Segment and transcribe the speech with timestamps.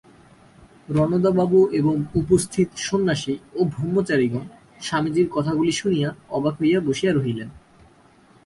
[0.89, 4.45] রণদাবাবু এবং উপস্থিত সন্ন্যাসী ও ব্রহ্মচারিগণ
[4.81, 7.49] স্বামীজীর কথাগুলি শুনিয়া অবাক হইয়া বসিয়া রহিলেন।